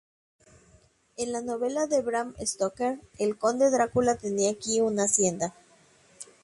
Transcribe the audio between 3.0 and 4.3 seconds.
el conde Drácula